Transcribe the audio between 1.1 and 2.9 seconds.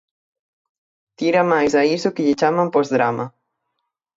Tira máis a iso que lle chaman